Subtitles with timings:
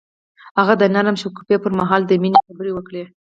[0.59, 3.03] هغه د نرم شګوفه پر مهال د مینې خبرې وکړې.